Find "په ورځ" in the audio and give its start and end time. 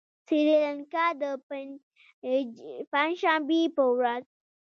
3.75-4.25